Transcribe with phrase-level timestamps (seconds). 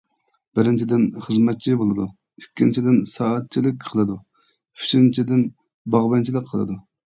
[0.59, 2.07] بىرىنچىدىن خىزمەتچى بولىدۇ،
[2.41, 4.19] ئىككىنچىدىن سائەتچىلىك قىلىدۇ،
[4.83, 5.47] ئۈچىنچىدىن
[5.99, 6.83] باغۋەنچىلىك قىلىدۇ.